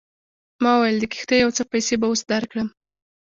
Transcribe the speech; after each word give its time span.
ما 0.63 0.71
وویل 0.75 0.97
د 1.01 1.05
کښتۍ 1.13 1.37
یو 1.43 1.51
څه 1.57 1.63
پیسې 1.71 1.95
به 2.01 2.05
اوس 2.09 2.21
درکړم. 2.31 2.67